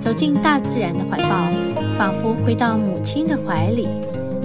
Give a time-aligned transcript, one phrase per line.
[0.00, 1.50] 走进大自然的怀抱，
[1.96, 3.88] 仿佛回到母亲的怀里，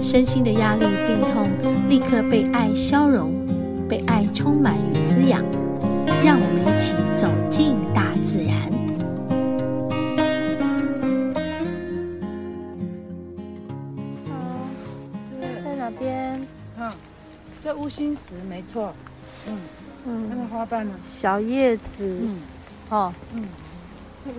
[0.02, 1.50] 身心的压力、病痛
[1.88, 3.32] 立刻被爱消融，
[3.88, 5.44] 被爱充满与滋养。
[6.24, 8.54] 让我们一起走进大自然。
[15.62, 16.40] 在哪边？
[16.76, 16.94] 哈，
[17.62, 18.94] 这乌心石没错。
[19.48, 19.56] 嗯
[20.06, 20.94] 嗯，那个花瓣呢？
[21.02, 22.18] 小叶子。
[22.22, 22.38] 嗯，
[22.90, 23.44] 哦，嗯。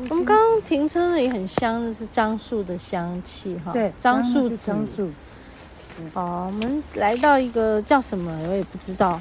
[0.09, 3.71] 我们刚刚停车的也很香，的是樟树的香气哈。
[3.71, 4.57] 对，樟树子。
[4.57, 5.09] 樟树。
[6.13, 9.19] 哦，我们来到一个叫什么，我也不知道。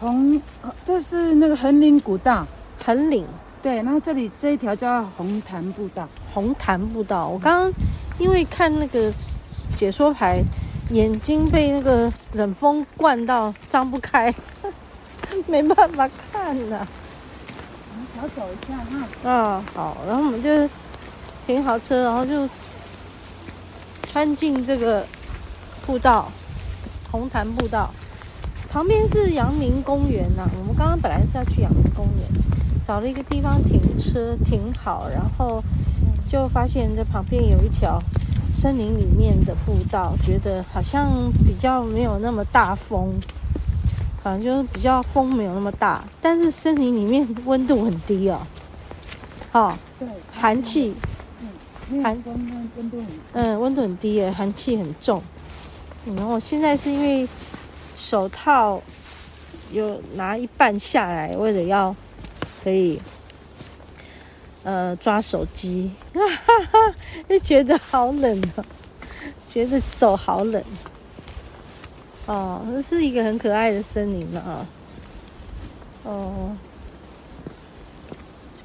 [0.00, 0.40] 红，
[0.84, 2.46] 这是那个横岭古道。
[2.84, 3.26] 横岭。
[3.60, 6.08] 对，然后这里这一条叫红潭步道。
[6.32, 7.72] 红潭步道，我刚刚
[8.18, 9.12] 因为看那个
[9.76, 10.40] 解说牌，
[10.90, 14.32] 眼睛被那个冷风灌到张不开，
[15.46, 16.86] 没办法看了。
[18.16, 19.30] 好走一下哈。
[19.30, 20.68] 啊，好，然后我们就
[21.46, 22.48] 停好车，然后就
[24.10, 25.04] 穿进这个
[25.86, 26.30] 步道，
[27.10, 27.90] 红潭步道。
[28.70, 32.28] 旁边是阳明公园呐、我们刚刚本来是要去阳明公园，
[32.86, 35.62] 找了一个地方停车停好，然后
[36.26, 37.98] 就发现这旁边有一条
[38.52, 43.18] 森林里面的步道，觉得好像比较没有那么大风。
[44.28, 48.38] 反正就是比较风没有那么大，但是森林里面温度很低哦。
[49.50, 50.94] 好，对，寒气，
[51.88, 52.34] 嗯，寒风
[52.76, 55.22] 温度很，嗯，温度很低耶，寒气很重。
[56.14, 57.26] 然后现在是因为
[57.96, 58.82] 手套
[59.72, 61.96] 有拿一半下来，为了要
[62.62, 63.00] 可以
[64.62, 66.20] 呃抓手机，哈
[66.70, 66.94] 哈，
[67.26, 68.64] 就觉得好冷啊，
[69.48, 70.62] 觉得手好冷。
[72.28, 74.66] 哦，这是一个很可爱的森林了啊！
[76.04, 76.54] 哦，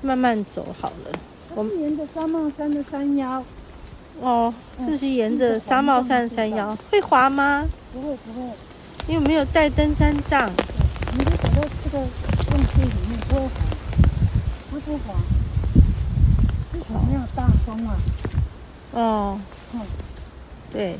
[0.01, 1.11] 慢慢走好了。
[1.55, 3.41] 我们沿着纱帽山的山腰。
[4.19, 4.53] 哦，
[4.85, 7.65] 这是沿着沙帽山的山腰，会滑吗？
[7.93, 8.49] 不会不会，
[9.07, 10.51] 因为没有带登山杖。
[11.13, 11.99] 你就走到这个
[12.49, 13.49] 洞穴里面，不会滑，
[14.71, 15.13] 不会滑。
[16.73, 17.95] 为什么没有大风啊？
[18.91, 19.39] 哦，
[19.73, 19.79] 嗯，
[20.73, 20.99] 对。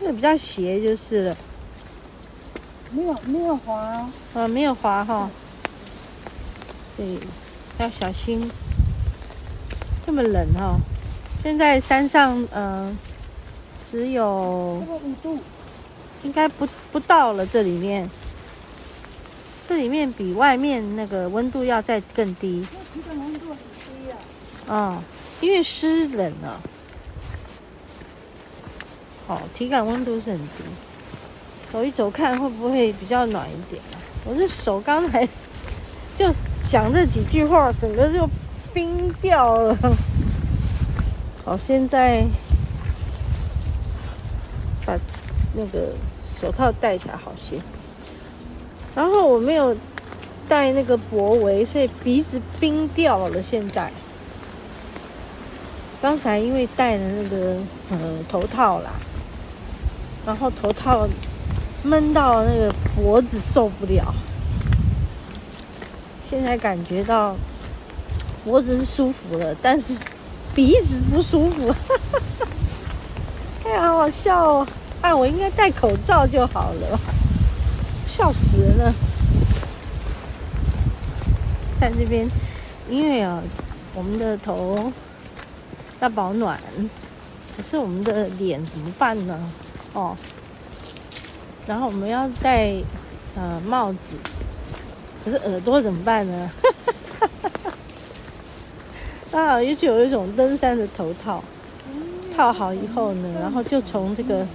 [0.00, 1.36] 这个比较斜就是了，
[2.90, 3.74] 没有没有滑。
[3.78, 5.28] 啊，啊没有滑哈，
[6.96, 7.18] 对，
[7.78, 8.50] 要小心，
[10.06, 10.78] 这么冷哈，
[11.42, 12.98] 现在山上嗯、呃、
[13.90, 15.38] 只有五度，
[16.22, 18.08] 应该不不到了这里面，
[19.68, 24.16] 这里面比外面那个温度要再更低，这个温度很低啊，
[24.96, 25.02] 嗯，
[25.42, 26.58] 因为湿冷了。
[29.30, 30.64] 哦，体感温度是很低，
[31.72, 33.80] 走一走看会不会比较暖一点？
[34.24, 35.24] 我这手刚才
[36.18, 36.28] 就
[36.68, 38.28] 讲这几句话，整个就
[38.74, 39.76] 冰掉了。
[41.44, 42.26] 好，现在
[44.84, 44.98] 把
[45.54, 45.92] 那个
[46.40, 47.56] 手套戴起来好些。
[48.96, 49.76] 然后我没有
[50.48, 53.40] 戴那个脖围，所以鼻子冰掉了。
[53.40, 53.92] 现在
[56.02, 57.56] 刚才因为戴了那个
[57.90, 57.98] 呃
[58.28, 58.90] 头套啦。
[60.26, 61.08] 然后头套
[61.82, 64.14] 闷到那个脖子受不了，
[66.28, 67.34] 现在感觉到
[68.44, 69.94] 脖子是舒服了，但是
[70.54, 71.74] 鼻子不舒服，
[73.64, 74.66] 哎呀，好好笑哦！
[75.00, 77.00] 啊，我应该戴口罩就好了，
[78.06, 78.92] 笑死人了。
[81.80, 82.28] 在这边，
[82.90, 83.42] 因为啊，
[83.94, 84.92] 我们的头
[86.00, 86.60] 要保暖，
[87.56, 89.38] 可是我们的脸怎么办呢？
[89.92, 90.16] 哦，
[91.66, 92.72] 然后我们要戴
[93.34, 94.16] 呃帽子，
[95.24, 96.50] 可是耳朵怎么办呢？
[99.32, 101.42] 啊，尤其有一种登山的头套，
[102.36, 104.46] 套好以后呢，然后就从这个，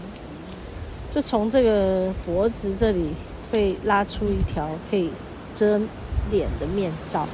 [1.13, 3.13] 就从这个脖子这里
[3.51, 5.11] 会拉出一条可以
[5.53, 5.79] 遮
[6.31, 7.27] 脸的面罩。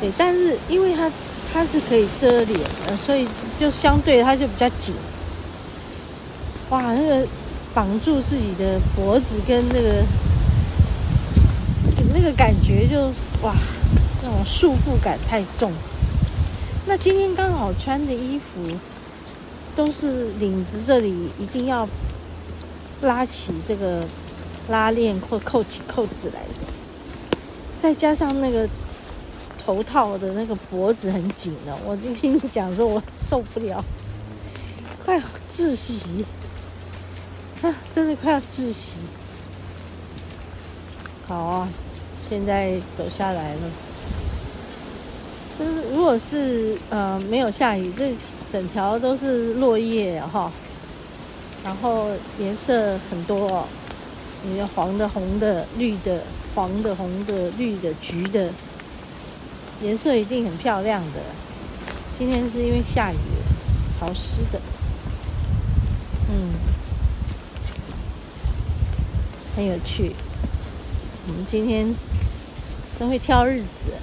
[0.00, 1.10] 对，但是因为它
[1.52, 3.26] 它是可以遮脸的，所以
[3.58, 4.94] 就相对它就比较紧。
[6.70, 7.26] 哇，那个
[7.72, 10.04] 绑住自己的脖子跟那个
[12.12, 13.02] 那个感觉就
[13.42, 13.54] 哇，
[14.22, 15.72] 那种束缚感太重。
[16.86, 18.76] 那今天刚好穿的衣服
[19.76, 21.88] 都是领子这里一定要
[23.02, 24.04] 拉起这个
[24.68, 27.38] 拉链或扣起扣子来的，
[27.80, 28.68] 再加上那个
[29.64, 33.84] 头套的那个脖子很紧了，我就听你讲说，我受不了，
[35.04, 35.20] 快
[35.52, 36.24] 窒息
[37.62, 37.74] 啊！
[37.94, 38.94] 真的快要窒息。
[41.26, 41.68] 好啊，
[42.28, 43.60] 现在走下来了。
[45.58, 48.14] 就是如果是呃没有下雨，这
[48.52, 50.52] 整条都是落叶哈，
[51.64, 53.64] 然后颜色很多哦，
[54.56, 56.22] 有黄的、红的、绿的、
[56.54, 58.50] 黄的、红的、绿的、橘的，
[59.80, 61.20] 颜色一定很漂亮的。
[62.18, 63.16] 今天是因为下雨，
[63.98, 64.60] 潮湿的，
[66.30, 66.52] 嗯，
[69.56, 70.12] 很有趣。
[71.26, 71.92] 我们今天
[72.98, 73.96] 真会挑日子。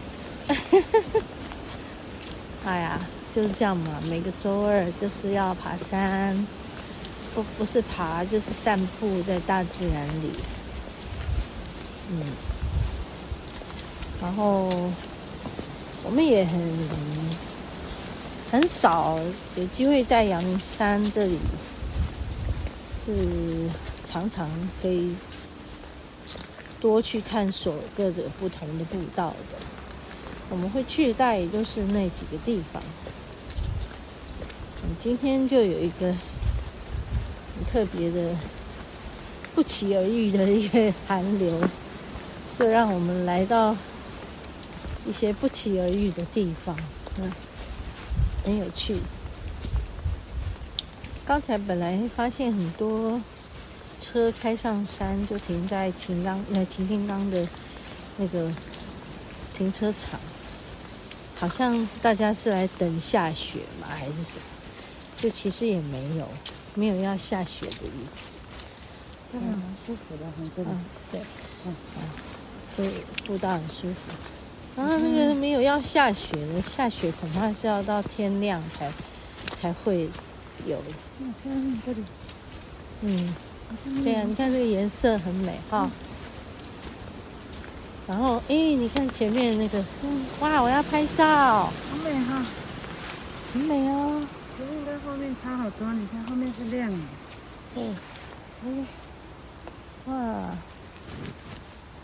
[2.65, 2.99] 哎呀，
[3.35, 4.01] 就是这样嘛。
[4.09, 6.35] 每个周二就是要爬山，
[7.35, 10.31] 不不是爬就是散步在大自然里。
[12.09, 12.19] 嗯，
[14.23, 14.69] 然后
[16.03, 16.59] 我们也很
[18.51, 19.19] 很少
[19.55, 21.37] 有机会在阳明山这里，
[23.05, 23.69] 是
[24.09, 24.49] 常常
[24.81, 25.15] 可以
[26.83, 29.57] 多去探索各种不同的步道的。
[30.49, 32.83] 我们会去的大也就是那几个地方。
[34.99, 38.35] 今天就有一个很特别的、
[39.55, 41.57] 不期而遇的一个寒流，
[42.59, 43.73] 就让我们来到
[45.05, 46.75] 一些不期而遇的地方，
[47.21, 47.31] 嗯，
[48.43, 48.97] 很有趣。
[51.25, 53.21] 刚才本来发现很多
[54.03, 57.47] 车开上山，就停在秦刚呃秦天刚的
[58.17, 58.51] 那个
[59.57, 60.19] 停车场。
[61.39, 64.41] 好像大家是来等下雪嘛，还是什么？
[65.17, 66.27] 就其实也没有，
[66.75, 68.37] 没有要下雪的意思。
[69.33, 70.71] 嗯，蛮舒服的，很真的。
[71.11, 71.21] 对，
[71.65, 71.99] 嗯啊，
[72.77, 72.89] 对，
[73.25, 74.13] 步道很舒服。
[74.75, 78.91] 然后那个没有要下雪的，下雪恐怕是要到天亮才
[79.55, 80.09] 才会
[80.65, 80.81] 有。
[81.85, 82.03] 这里。
[83.01, 83.35] 嗯，
[84.03, 85.89] 这样你看这个颜色很美哈。
[88.05, 91.71] 然后，哎，你看前面那个，嗯，哇，我要拍照，好
[92.03, 92.45] 美哈，
[93.53, 94.21] 很美哦。
[94.57, 96.97] 前面跟后面差好多，你看后面是亮的，
[97.73, 97.83] 对，
[98.65, 98.85] 哎，
[100.05, 100.49] 哇，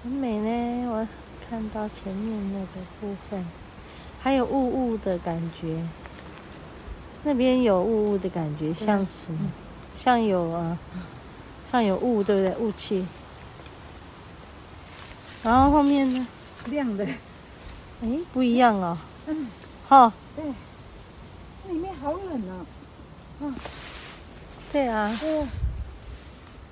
[0.03, 0.89] 很美呢。
[0.89, 1.07] 我
[1.49, 3.45] 看到前面那个部分，
[4.21, 5.83] 还有雾雾的感觉，
[7.23, 9.51] 那边有雾雾的感觉，像什么？
[10.01, 10.77] 像有啊，
[11.71, 12.57] 像有雾，对不对？
[12.57, 13.05] 雾气。
[15.43, 16.27] 然后后面呢？
[16.65, 17.05] 亮的，
[18.01, 18.97] 哎，不一样哦。
[19.27, 19.47] 嗯，
[19.87, 20.11] 好。
[20.35, 20.43] 对，
[21.71, 22.65] 里面好冷啊。
[23.41, 23.55] 嗯，
[24.71, 25.15] 对啊。
[25.19, 25.47] 对，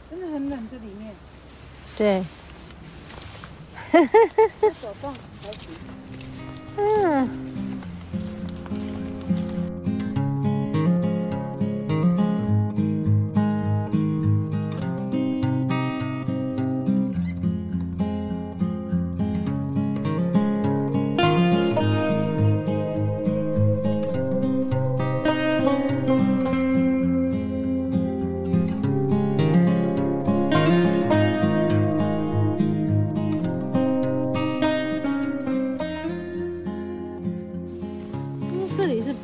[0.09, 1.15] 真的很冷这里面。
[1.95, 2.25] 对。
[3.89, 4.07] 哈哈
[4.59, 5.96] 哈走动还行。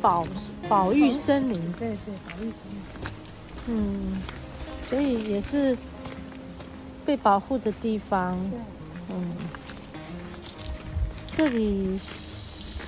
[0.04, 0.26] 保
[0.68, 2.78] 保育森林，对对，保育森林。
[3.68, 4.22] 嗯，
[4.90, 5.74] 所以也是
[7.06, 8.38] 被保护的地方。
[9.08, 9.32] 嗯，
[11.34, 11.98] 这里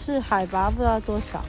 [0.05, 1.43] 是海拔不知道多少，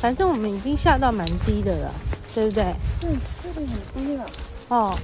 [0.00, 1.92] 反正我们已经下到蛮低的了，
[2.32, 2.62] 对不对？
[3.02, 4.24] 嗯，这里很低了。
[4.68, 4.96] 哦，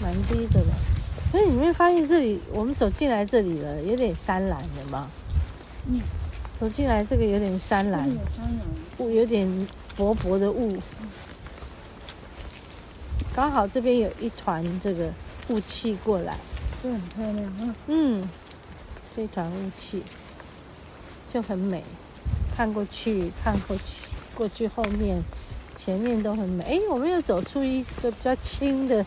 [0.00, 0.72] 蛮低的了。
[1.32, 5.10] 所以你会发现这里，我们走进来这里了，有点山岚的嘛。
[5.90, 6.00] 嗯，
[6.54, 8.10] 走进来这个有点山岚，
[8.98, 9.48] 雾有点
[9.96, 10.76] 薄薄的雾，
[13.34, 15.10] 刚好这边有一团这个
[15.48, 16.36] 雾气过来，
[16.82, 17.74] 对，很漂亮啊。
[17.86, 18.28] 嗯，
[19.16, 20.02] 这团雾气
[21.26, 21.82] 就很美，
[22.54, 23.82] 看过去，看过去，
[24.34, 25.22] 过去后面，
[25.74, 26.64] 前面都很美。
[26.64, 29.06] 哎，我们又走出一个比较轻的，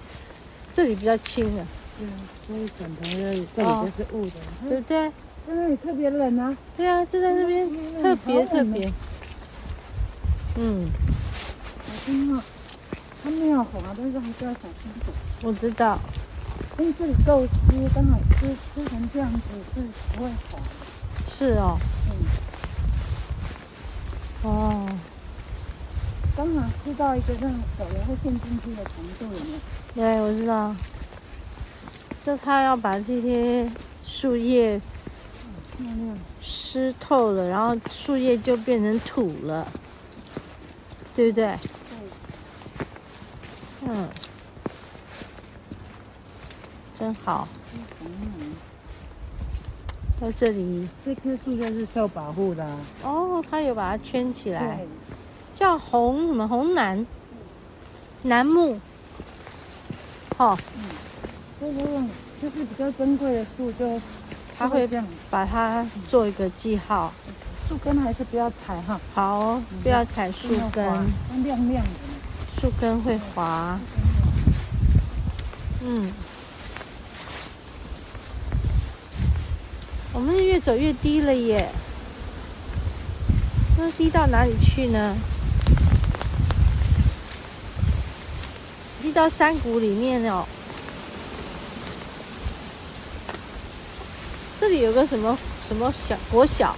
[0.73, 1.67] 这里比较清啊。
[1.99, 2.07] 对，
[2.47, 5.11] 所以转头这里这里就是雾的，哦，对不对？
[5.51, 6.57] 在那里特别冷啊！
[6.77, 7.69] 对啊，就在那边
[8.01, 8.89] 特别特别。
[10.55, 10.87] 嗯，
[11.85, 12.41] 小心啊！
[13.21, 15.11] 它没有滑，但是还是要小心走。
[15.41, 15.99] 我知道，
[16.79, 17.49] 因为这里够湿，
[17.93, 19.39] 刚好湿湿成这样子
[19.75, 19.81] 是
[20.15, 20.57] 不会滑。
[21.37, 21.77] 是哦。
[24.45, 24.87] 嗯。
[26.83, 29.59] 知道一个让手也会陷进去的程度有没有？
[29.93, 30.73] 对，我知道。
[32.25, 33.69] 就他要把这些
[34.05, 34.79] 树叶。
[36.41, 39.67] 湿透了，然后树叶就变成土了，
[41.15, 41.45] 对不对？
[41.45, 41.57] 对。
[43.87, 44.09] 嗯，
[46.97, 47.47] 真好。
[50.19, 52.63] 在这里，这棵树就是受保护的。
[53.03, 54.79] 哦，它有把它圈起来，
[55.53, 57.05] 叫红什么红楠，
[58.23, 58.79] 楠木。
[60.37, 60.57] 好。
[61.59, 62.07] 嗯，这个
[62.41, 63.99] 就是比较珍贵的树就。
[64.61, 64.87] 他会
[65.31, 67.11] 把它做一个记号，
[67.67, 69.01] 树根还是不要踩哈。
[69.15, 70.85] 好，不要踩树根。
[71.43, 72.61] 亮亮的。
[72.61, 73.79] 树根会滑。
[75.83, 76.11] 嗯。
[80.13, 81.67] 我们越走越低了耶。
[83.79, 85.15] 那低到哪里去呢？
[89.01, 90.45] 低到山谷里面哦。
[94.61, 95.35] 这里有个什么
[95.67, 96.75] 什么小国小，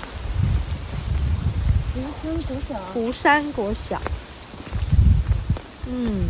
[1.93, 4.01] 湖山国小，湖山国小，
[5.87, 6.29] 嗯，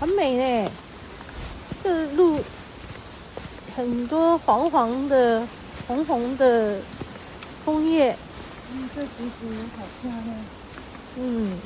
[0.00, 0.70] 很美呢。
[1.84, 2.40] 这路
[3.76, 5.46] 很多黄黄的、
[5.86, 6.80] 红红的
[7.64, 8.16] 枫叶。
[8.72, 10.36] 嗯，这竹子也好漂亮。
[11.14, 11.56] 嗯。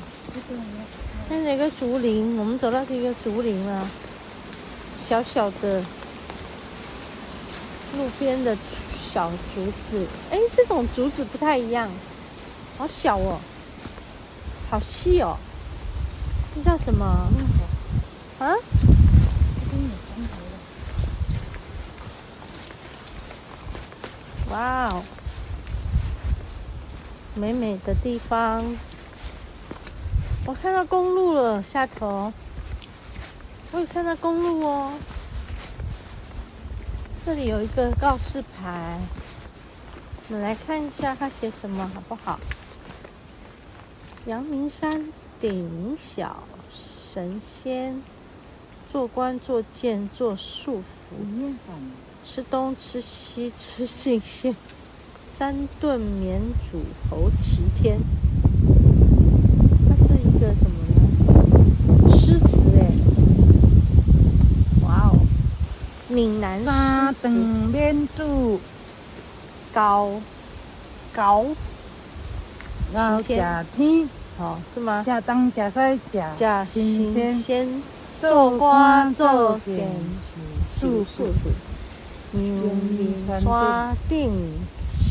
[1.27, 3.87] 看这个竹林，我们走到这个竹林了，
[4.95, 5.83] 小小的。
[7.97, 8.57] 路边的
[8.95, 11.89] 小竹子，哎，这种竹子不太一样，
[12.77, 13.39] 好小哦，
[14.69, 15.37] 好细哦，
[16.53, 17.05] 这叫什么？
[18.39, 18.53] 啊？
[24.51, 25.03] 哇哦，
[27.33, 28.63] 美美的地方，
[30.45, 32.31] 我看到公路了，下头，
[33.71, 34.93] 我有看到公路哦。
[37.25, 38.99] 这里有一个告示牌，
[40.27, 42.39] 我们来看一下它写什么，好不好？
[44.27, 47.99] 阳明山顶小神仙，
[48.87, 51.55] 做官做剑做束缚，
[52.23, 54.55] 吃东吃西吃尽兴，
[55.25, 56.39] 三顿免
[56.69, 57.97] 煮猴齐天。
[59.89, 62.15] 它是一个什么呢？
[62.15, 62.91] 诗词哎。
[66.15, 66.57] 闽南
[67.11, 68.57] 诗词，面煮
[69.73, 70.09] 高
[71.13, 71.45] 高，
[72.93, 75.03] 然后假天，哦，是吗？
[75.05, 77.83] 假当假赛假假神仙，
[78.17, 79.89] 做官做点
[80.73, 81.51] 是束缚，
[82.31, 84.31] 阳明山顶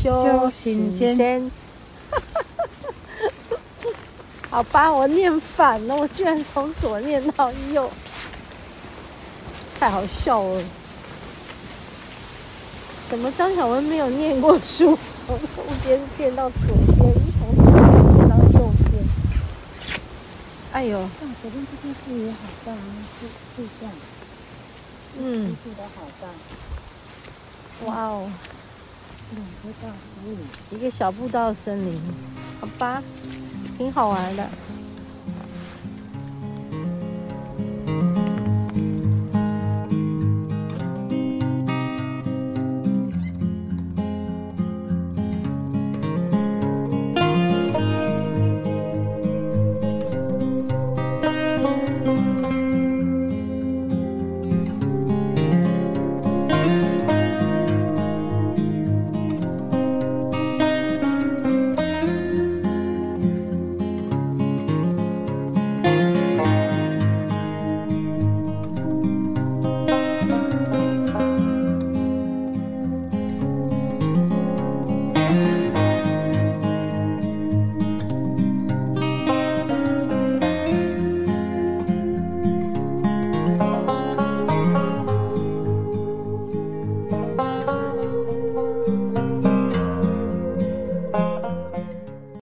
[0.03, 1.51] 修行仙。
[2.09, 3.89] 哈哈哈哈哈！
[4.49, 7.87] 好吧，我念反了，我居然从左念到右，
[9.79, 10.63] 太好笑了。
[13.07, 14.97] 怎么张小文没有念过书？
[15.25, 15.39] 从右
[15.83, 16.59] 边念到左
[16.97, 16.97] 边，
[17.37, 17.83] 从左边
[18.15, 19.03] 念到右边。
[20.73, 21.07] 哎呦！
[21.41, 22.75] 这边这棵树也好大啊，
[23.19, 23.91] 树树干。
[25.19, 25.55] 嗯。
[25.63, 26.27] 树的好大。
[27.85, 28.29] 哇哦！
[29.31, 30.75] 两个大树。
[30.75, 32.01] 一个小步道森林，
[32.59, 33.03] 好吧，
[33.77, 34.49] 挺好玩的。